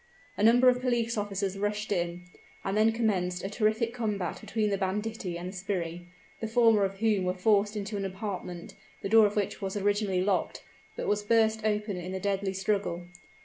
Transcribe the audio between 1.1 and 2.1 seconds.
officers rushed